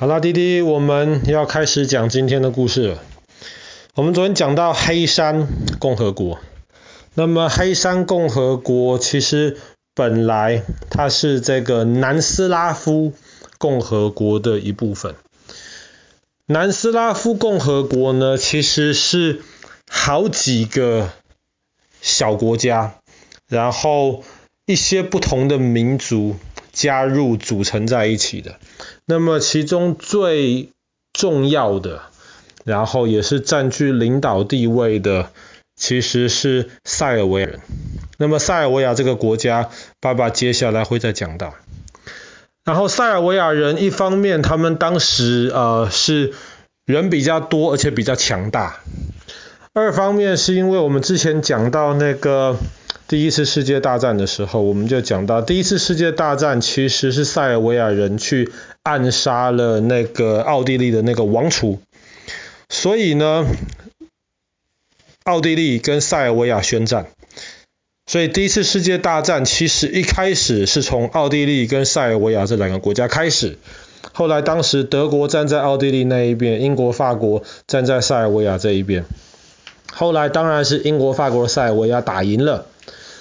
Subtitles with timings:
[0.00, 3.02] 好啦，弟弟，我们要开始讲今天的故事了。
[3.96, 5.48] 我们昨天讲到黑山
[5.80, 6.38] 共和国，
[7.14, 9.56] 那么黑山共和国其实
[9.96, 13.12] 本来它是这个南斯拉夫
[13.58, 15.16] 共和国的一部分。
[16.46, 19.42] 南斯拉夫共和国呢，其实是
[19.90, 21.10] 好几个
[22.00, 22.94] 小国家，
[23.48, 24.22] 然后
[24.64, 26.36] 一些不同的民族
[26.78, 28.54] 加入组成在一起的。
[29.04, 30.70] 那么其中最
[31.12, 32.02] 重要的，
[32.64, 35.32] 然后也是占据领导地位的，
[35.74, 37.60] 其实是塞尔维亚人。
[38.16, 41.56] 那么塞尔维亚这个国家，爸爸接下来会再讲到。
[42.64, 46.32] 然后塞尔维亚人一方面，他们当时呃是
[46.86, 48.78] 人比较多，而且比较强大；
[49.72, 52.56] 二方面是因为我们之前讲到那个。
[53.06, 61.80] 第一次世界大战的时候，我们就讲到，第一次世界大战其实是塞尔维亚人去暗杀了那个奥地利的那个王储，
[62.68, 63.46] 所以呢，
[65.24, 67.06] 奥地利跟塞尔维亚宣战，
[68.04, 73.56] 所以第一次世界大战其实一开始是从奥地利跟塞尔维亚这两个国家开始，
[74.12, 79.06] 后来当时德国站在奥地利那一边，英国、法国站在塞尔维亚这一边，
[79.92, 82.66] 后来当然是英国、法国、塞尔维亚打赢了。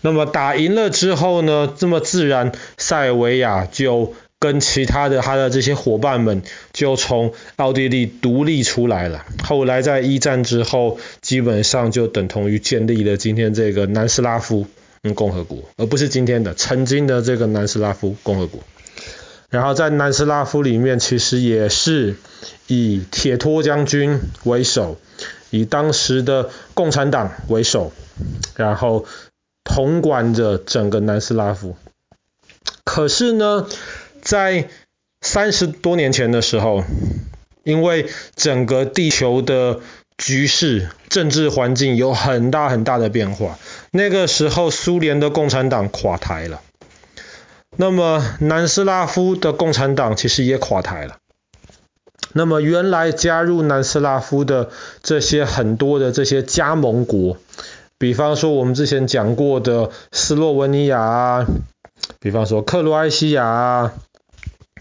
[0.00, 6.42] 那么打赢了之后呢，这么自然，塞尔维亚就跟其他的他的这些伙伴们
[6.72, 9.24] 就从奥地利独立出来了。
[9.42, 14.66] 后来在一战之后，基本上就等同于建立了今天这个南斯拉夫
[15.16, 18.60] 共和国，而不是今天的曾经的这个南斯拉夫共和国。
[19.50, 22.16] 然后在南斯拉夫里面，其实也是
[22.66, 24.98] 以铁托将军为首，
[25.50, 27.92] 以当时的共产党为首，
[28.56, 29.06] 然后。
[29.70, 31.76] 统管着整个南斯拉夫，
[32.84, 33.68] 可是呢，
[34.22, 34.70] 在
[35.20, 36.84] 三十多年前的时候，
[37.64, 39.80] 因为整个地球的
[40.16, 43.58] 局势、政治环境有很大很大的变化，
[43.90, 46.62] 那个时候苏联的共产党垮台了，
[47.76, 51.18] 那么南斯拉夫的共产党其实也垮台了，
[52.34, 54.70] 那么原来加入南斯拉夫的
[55.02, 57.38] 这些很多的这些加盟国。
[57.96, 61.46] 比方说，我们之前讲过的斯洛文尼亚啊，
[62.20, 63.92] 比方说克罗埃西亚啊，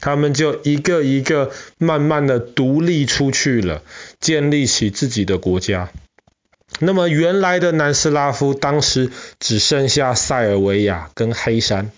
[0.00, 3.82] 他们就一个一个慢慢的独立出去了，
[4.18, 5.90] 建立起自己的国家。
[6.80, 11.92] 那么原来的南斯拉夫当时只剩下塞尔维亚跟黑山，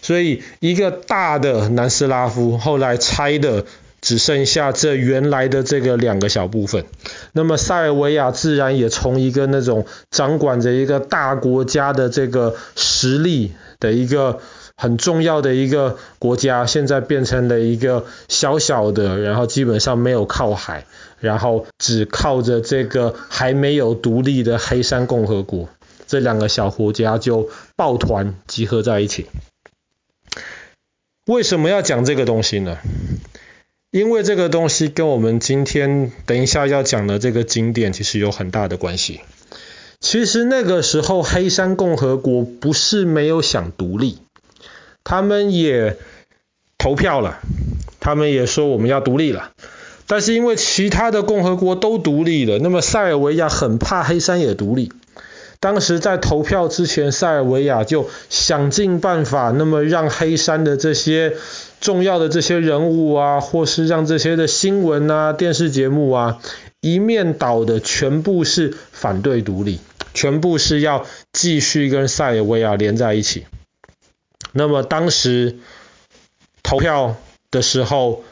[0.00, 3.64] 所以一个大的南斯拉夫后来拆的。
[4.00, 6.84] 只剩下这原来的这个两个小部分，
[7.32, 14.40] 那么塞尔维亚自然也从一个那种掌管着一个大国家的这个实力的一个
[14.76, 20.84] 很重要的一个国家，现在变成了一个小小的，然后基本上没有靠海，
[21.18, 25.68] 然后只靠着这个还没有独立的黑山共和国，
[26.06, 29.26] 这两个小国家就抱团集合在一起。
[31.26, 32.78] 为什么要讲这个东西呢？
[33.96, 39.20] 因为这个东西跟我们今天等一下要讲的这个经典其实有很大的关系。
[40.00, 44.18] 其实那个时候黑山共和国不是没有想独立，
[45.02, 45.96] 他们也
[46.76, 47.38] 投票了，
[47.98, 49.52] 他们也说我们要独立了。
[50.06, 54.92] 但是因为其他的共和国都独立了，那么塞尔维亚很怕黑山也独立。
[55.66, 61.34] 当时在投票之前，塞尔维亚就想尽办法，那么让黑山的这些
[61.80, 66.40] 重要的这些人物啊，或是让这些的新闻啊、电视节目啊，
[66.80, 69.80] 一面倒的全部是反对独立，
[70.14, 73.46] 全部是要继续跟塞尔维亚连在一起。
[74.52, 75.56] 那么当时
[76.62, 77.16] 投票
[77.50, 78.22] 的时候，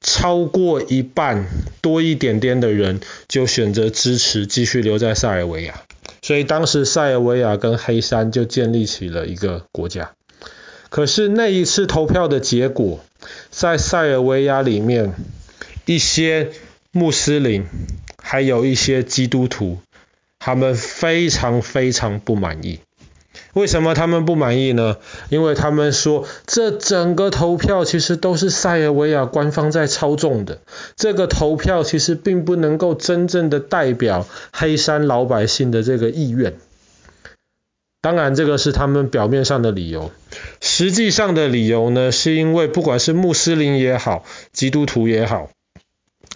[0.00, 1.48] 超过一半
[1.80, 5.82] 多一点点的人就选择支持继续留在塞尔维亚。
[6.24, 10.12] 所以当时塞尔维亚跟黑山就建立起了一个国家。
[10.88, 13.04] 可是那一次投票的结果，
[13.50, 15.12] 在塞尔维亚里面，
[15.84, 16.52] 一些
[16.92, 17.66] 穆斯林
[18.22, 19.76] 还有一些基督徒，
[20.38, 22.80] 他们非常非常不满意。
[23.54, 24.96] 为什么他们不满意呢？
[25.30, 30.58] 因为他们说，这整个投票其实都是塞尔维亚官方在操纵的，
[30.96, 36.54] 这个投票其实并不能够真正的代表黑山老百姓的这个意愿。
[38.00, 40.10] 当然，这个是他们表面上的理由，
[40.60, 45.48] 实际上的理由呢，是因为不管是穆斯林也好，基督徒也好，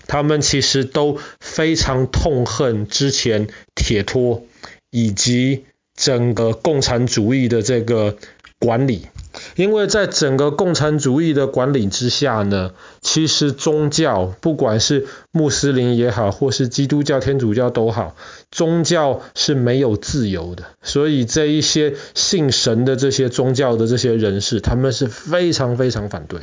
[0.06, 4.44] 他们其实都非常痛恨之前铁托
[4.90, 5.64] 以及。
[5.98, 8.16] 整个共产主义的这个
[8.60, 9.08] 管理，
[9.56, 18.14] 因为在整个共产主义的管理之下呢，其实宗教不管是穆斯林也好，或是基督教、天主教都好，
[18.52, 20.66] 宗教是没有自由的。
[20.82, 26.42] 所以这一些信神的这些宗教的这些人士，他们是非常非常反对。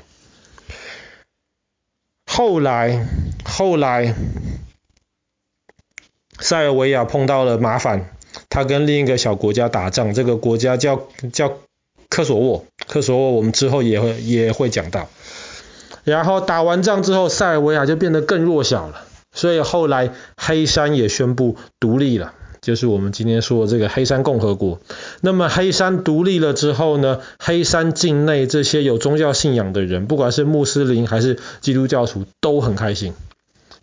[2.29, 3.07] 后来，
[3.45, 4.13] 后来，
[6.39, 8.14] 塞尔维亚碰到了麻烦。
[8.55, 11.57] 他跟另一个小国家打仗，这个国家叫叫
[12.07, 15.09] 科索沃，科索沃我们之后也会也会讲到。
[16.05, 19.01] 然后打完仗之后，塞尔维亚就变得更弱小了，
[19.33, 22.31] 所以后来黑山也宣布独立了，
[22.61, 24.79] 就是我们今天说的这个黑山共和国。
[25.19, 33.13] 那么黑山独立了之后呢，黑山境内这些有宗教信仰的人，不管是穆斯林还是基督教徒，都很开心。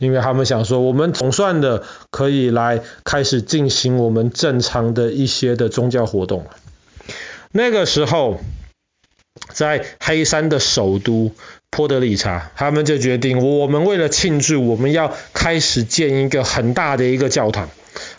[0.03, 6.51] 因为他们想说，我们总算的可以来开始进行我们正常的一些的宗教活动了。
[7.53, 8.41] 那个时候，
[9.53, 11.31] 在黑山的首都
[11.71, 17.71] 波德里察，他们就决定，我们为了庆祝，我们要开始建一个很大的一个教堂，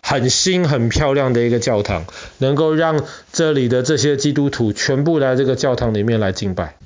[0.01, 2.05] 很新很漂亮的一个教堂，
[2.37, 3.03] 能够让
[3.33, 6.77] 这里的这些基督徒全部来这个教堂里面来敬拜。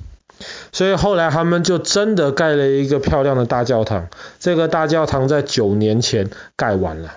[0.78, 4.06] 所以后来他们就真的盖了一个漂亮的大教堂。
[4.38, 7.16] 这个大教堂在九年前盖完了。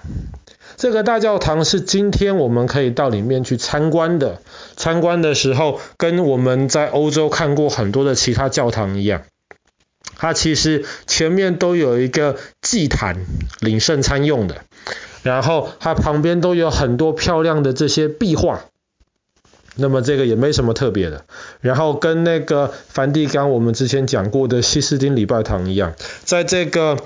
[0.78, 4.42] 这个大教堂是今天我们可以到里面去参观的。
[4.76, 9.22] 参观的时候，跟我们在欧洲看过很多的其他教堂一样，
[10.16, 13.18] 它其实前面都有一个祭坛，
[13.60, 14.56] 领圣餐用的。
[15.22, 18.62] 然后它旁边都有很多漂亮的这些壁画。
[19.76, 21.24] 那么这个也没什么特别的，
[21.62, 25.94] 然后跟那个梵蒂冈我们之前讲过的西斯丁礼拜堂一样，
[26.26, 26.98] 在这个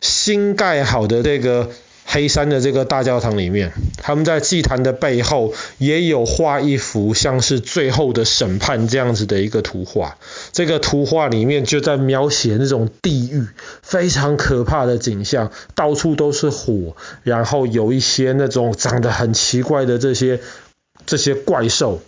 [0.00, 1.68] 新盖好的这个
[2.06, 10.16] 黑山的这个大教堂里面，他们在祭坛的背后也有画一幅像是最后的审判这样子的一个图画。
[10.52, 13.46] 这个图画里面就在描写那种地狱
[13.82, 20.40] 非常可怕的景象，到处都是火，然后有一些那种长得很奇怪的这些。
[21.06, 22.00] 这些怪兽，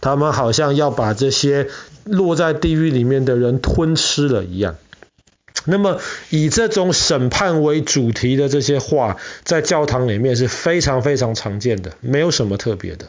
[0.00, 1.68] 他们好像要把这些
[2.04, 4.76] 落在地狱里面的人吞吃了一样。
[5.66, 6.00] 那么
[6.30, 13.06] 以这种审判为主题的这些画，在教堂里面是非常非常常见的，没有什么特别的。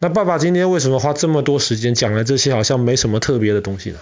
[0.00, 3.98] 那爸爸今天为什么花这么多时间讲了这些好像没什么特别的东西呢？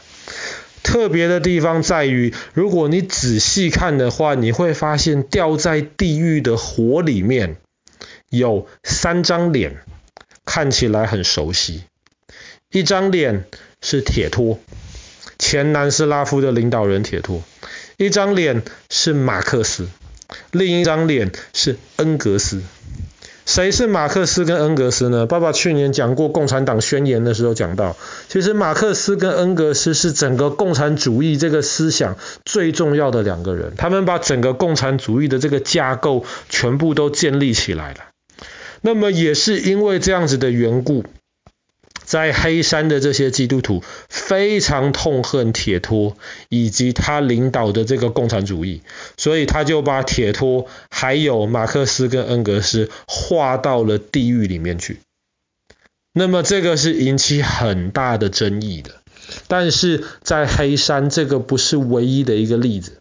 [0.83, 7.57] 特别的地方在于，如果你仔细看的话，你会发现掉在地狱的火里面
[8.31, 9.77] 有三张脸。
[10.45, 11.85] 看起来很熟悉，
[12.71, 13.45] 一张脸
[13.81, 14.59] 是铁托，
[15.39, 17.43] 前南斯拉夫的领导人铁托；
[17.97, 19.89] 一张脸是马克思，
[20.51, 22.63] 另一张脸是恩格斯。
[23.45, 25.27] 谁是马克思跟恩格斯呢？
[25.27, 27.97] 爸爸去年讲过共产党宣言的时候讲到，
[28.29, 38.12] 其实马克思跟恩格斯是整个共产主义这个思想最重要的两个人，他们把整个共产主义的这个架构全部都建立起来了。
[38.83, 41.05] 那么也是因为这样子的缘故，
[42.05, 46.17] 在黑山的这些基督徒非常痛恨铁托
[46.49, 48.83] 以及他领导的这个共产主义，
[49.17, 54.99] 所以他就把铁托还有马克思跟恩格斯划到了地狱里面去。
[56.13, 58.97] 那么这个是引起很大的争议的，
[59.47, 62.99] 但是在黑山这个不是唯一的一个例子。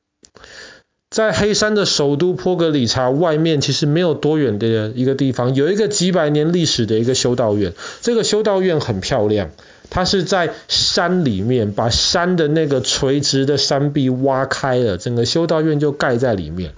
[1.12, 7.74] 在黑山的首都波格里察外面，其实没有多远的一个地方，有一个几百年历史的一个修道院。
[8.00, 9.50] 这个修道院很漂亮，
[9.90, 16.72] 它是在山里面，把山的那个垂直的山壁挖开了，整个修道院就盖在里面。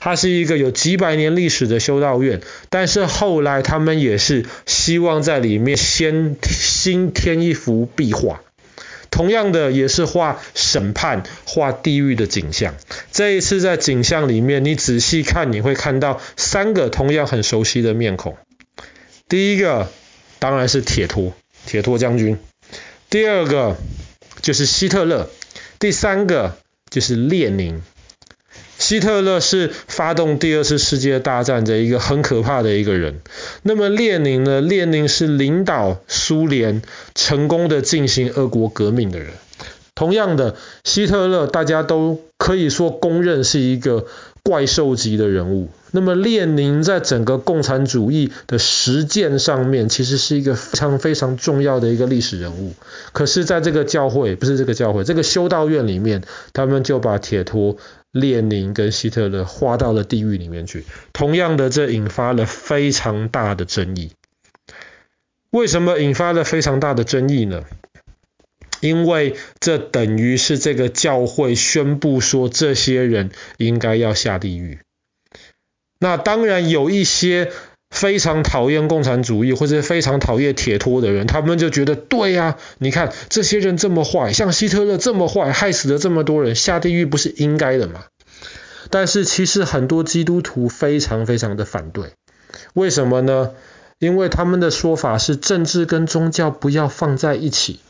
[0.00, 2.40] 它是一个有几百年历史的修道院，
[2.70, 8.40] 但是后来他们也是希望在里面先新添一幅壁画。
[9.16, 12.74] 同样的也是画审判、画地狱的景象。
[13.12, 18.36] 这一次在景象里面，你仔细看，你会看到三个同样很熟悉的面孔。
[19.26, 19.90] 第一个
[20.38, 21.32] 当然是铁托，
[21.64, 22.36] 铁托将军。
[23.08, 23.78] 第二个
[24.42, 25.30] 就是希特勒。
[25.78, 26.58] 第三个
[26.90, 27.80] 就是列宁。
[28.86, 33.20] 希特勒是发动第二次世界大战的一个很可怕的一个人。
[33.64, 34.60] 那么列宁呢？
[34.60, 39.30] 列宁是领导苏联成功的进行俄国革命的人。
[39.96, 44.06] 同样的，希特勒大家都可以说公认是一个
[44.44, 45.68] 怪兽级的人物。
[45.96, 52.74] 那么列宁在整个共产主义的实践上面，其实是一个非常非常重要的一个历史人物。
[53.14, 56.22] 可是，在这个教会，不是这个教会，这个修道院里面，
[56.52, 57.78] 他们就把铁托。
[58.12, 64.12] 列宁跟希特勒划到了地狱里面去，同样的，这引发了非常大的争议。
[65.50, 67.64] 为什么引发了非常大的争议呢？
[68.80, 74.78] 因为这等于是这个教会宣布说，这些人应该要下地狱。
[75.98, 77.50] 那当然有一些
[77.90, 88.04] 非常讨厌共产主义或者非常讨厌铁托的人，他们就觉得对呀，你看这些人这么坏，像希特勒这么坏，害死了这么多人，下地狱不是应该的吗？
[88.90, 92.12] 但是其实很多基督徒非常非常的反对，
[92.74, 93.52] 为什么呢？
[93.98, 97.80] 因为他们的说法是政治跟宗教不要放在一起。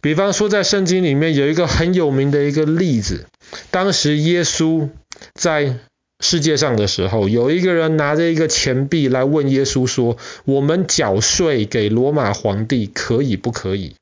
[0.00, 3.26] 比方说在圣经里面有一个很有名的一个例子，
[3.72, 4.88] 当时耶稣
[5.34, 5.78] 在
[6.20, 13.94] 世界上的时候，有一个人拿着一个钱币来问耶稣说：“我们缴税给罗马皇帝可以不可以？”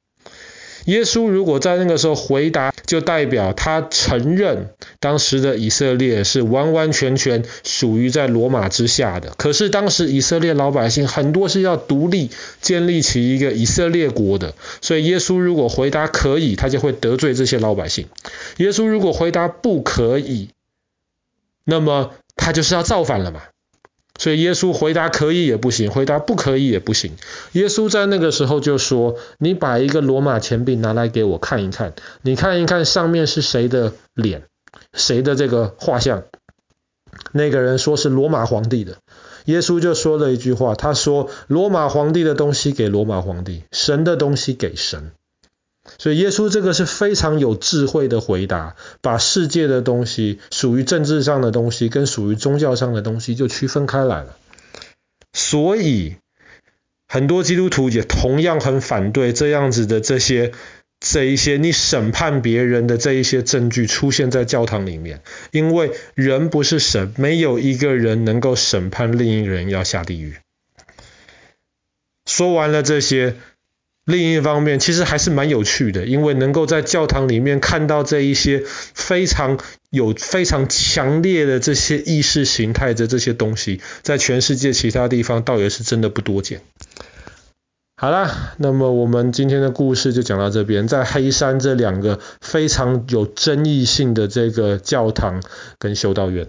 [0.87, 4.71] 耶稣如果在那个时候回答，就代表他承认
[5.01, 9.33] 当时的以色列是完完全全属于在罗马之下的。
[9.37, 12.31] 可是当时以色列老百姓很多是要独立
[12.61, 18.07] 建立起一个以色列国的，所以耶稣如果回答可以，他就会得罪这些老百姓。
[18.59, 20.51] 耶稣如果回答不可以，
[21.67, 23.43] 那么他就是要造反了嘛。
[24.19, 27.13] 所以耶稣回答可以也不行，回答不可以也不行。
[27.53, 31.93] 耶稣在那个时候就说：“你把一个罗马钱币拿来给我看一看，
[32.23, 34.45] 你看一看上面是谁的脸，
[34.95, 36.23] 谁的这个画像。”
[37.33, 38.97] 那个人说是罗马皇帝的。
[39.45, 45.13] 耶稣就说了一句话，他说：“罗马皇帝的东西给罗马皇帝，神的东西给神。”
[45.99, 54.37] 所以耶稣这个是非常有智慧的回答，把世界的东西，属于政治上的东西跟属于宗教上的东西就区分开来了。
[55.33, 56.17] 所以
[57.09, 60.53] 很多基督徒也同样很反对这样子的这些
[61.01, 70.37] 这一些你审判别人的这一些证据出现在教堂里面，因为人不是神，没有一个人能够审判另一人要下地狱。
[72.27, 73.37] 说完了这些。
[74.07, 79.59] 另一方面，其实还是蛮有趣的，因为能够在教堂里面看到这一些非常
[79.91, 86.61] 有、非常强烈的这些意识形态的这些东西，在全世界其他地方倒也是真的不多见。
[87.97, 95.43] 好啦，那么我们今天的故事就讲到这边，在黑山这两个非常有争议性的这个教堂
[95.81, 96.47] 跟修道院。